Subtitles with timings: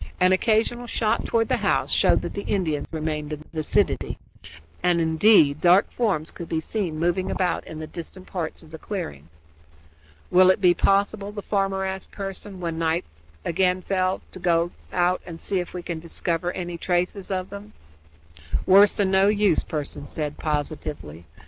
[0.19, 4.17] An occasional shot toward the house showed that the Indians remained in the vicinity
[4.81, 8.79] and, indeed, dark forms could be seen moving about in the distant parts of the
[8.79, 9.29] clearing.
[10.31, 13.05] "Will it be possible," the farmer asked Pearson, when night
[13.45, 17.73] again fell, "to go out and see if we can discover any traces of them?"
[18.65, 21.25] "Worse than no use," Pearson said positively.